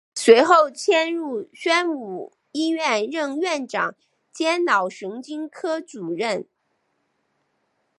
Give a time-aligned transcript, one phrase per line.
[0.15, 3.93] 随后迁入宣武医院任院长
[4.31, 6.47] 兼脑神经科主任。